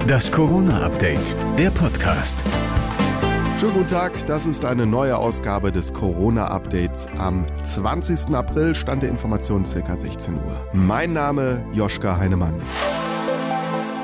[0.00, 2.44] Das Corona-Update, der Podcast.
[3.58, 7.06] Schönen guten Tag, das ist eine neue Ausgabe des Corona-Updates.
[7.18, 8.34] Am 20.
[8.34, 9.96] April stand der Information ca.
[9.96, 10.66] 16 Uhr.
[10.72, 12.60] Mein Name Joschka Heinemann.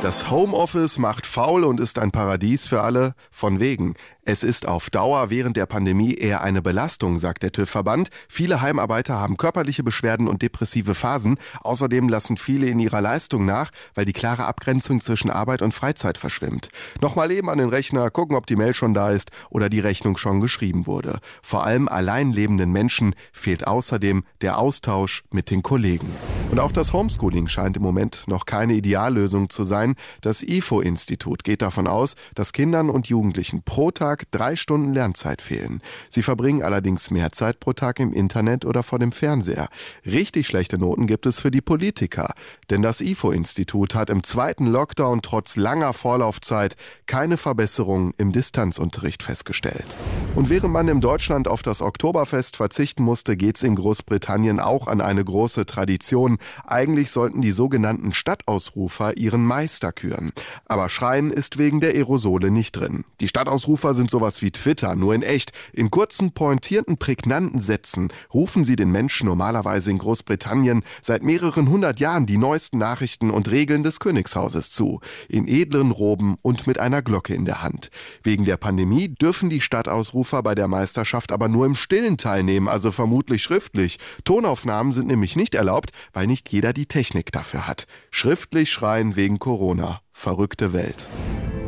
[0.01, 3.15] Das Homeoffice macht faul und ist ein Paradies für alle.
[3.33, 3.95] Von wegen.
[4.23, 8.09] Es ist auf Dauer während der Pandemie eher eine Belastung, sagt der TÜV-Verband.
[8.29, 11.37] Viele Heimarbeiter haben körperliche Beschwerden und depressive Phasen.
[11.63, 16.17] Außerdem lassen viele in ihrer Leistung nach, weil die klare Abgrenzung zwischen Arbeit und Freizeit
[16.17, 16.69] verschwimmt.
[17.01, 20.17] Nochmal eben an den Rechner, gucken, ob die Mail schon da ist oder die Rechnung
[20.17, 21.19] schon geschrieben wurde.
[21.43, 26.09] Vor allem allein lebenden Menschen fehlt außerdem der Austausch mit den Kollegen.
[26.51, 29.97] Und auch das Homeschooling scheint im Moment noch keine Ideallösung zu sein.
[30.23, 35.83] Das IFO-Institut geht davon aus, dass Kindern und Jugendlichen pro Tag drei Stunden Lernzeit fehlen.
[36.09, 39.69] Sie verbringen allerdings mehr Zeit pro Tag im Internet oder vor dem Fernseher.
[40.07, 42.33] Richtig schlechte Noten gibt es für die Politiker.
[42.71, 46.77] Denn das IFO-Institut hat im zweiten Lockdown trotz langer Vorlaufzeit
[47.07, 49.97] keine Verbesserung im Distanzunterricht festgestellt.
[50.39, 54.87] Und während man in Deutschland auf das Oktoberfest verzichten musste, geht es in Großbritannien auch
[54.87, 56.39] an eine große Tradition.
[56.65, 60.31] Eigentlich sollten die sogenannten Stadtausrufer ihren Meister küren.
[60.65, 63.05] Aber Schreien ist wegen der Aerosole nicht drin.
[63.21, 65.51] Die Stadtausrufer sind sowas wie Twitter, nur in echt.
[65.73, 71.99] In kurzen, pointierten, prägnanten Sätzen rufen sie den Menschen normalerweise in Großbritannien seit mehreren hundert
[71.99, 75.01] Jahren die neuesten Nachrichten und Regeln des Königshauses zu.
[75.29, 77.91] In edlen Roben und mit einer Glocke in der Hand.
[78.23, 82.93] Wegen der Pandemie dürfen die Stadtausrufer bei der Meisterschaft aber nur im Stillen teilnehmen, also
[82.93, 83.99] vermutlich schriftlich.
[84.25, 87.85] Tonaufnahmen sind nämlich nicht erlaubt, weil nicht jeder die Technik dafür hat.
[88.11, 90.01] Schriftlich schreien wegen Corona.
[90.13, 91.09] Verrückte Welt.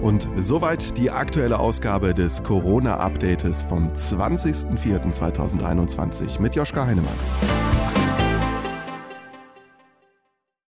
[0.03, 7.13] Und soweit die aktuelle Ausgabe des Corona-Updates vom 20.04.2021 mit Joschka Heinemann.